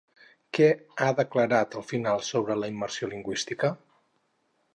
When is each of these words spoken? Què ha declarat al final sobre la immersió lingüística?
Què 0.57 0.69
ha 1.05 1.09
declarat 1.19 1.77
al 1.81 1.85
final 1.91 2.25
sobre 2.31 2.57
la 2.63 2.71
immersió 2.75 3.11
lingüística? 3.17 3.73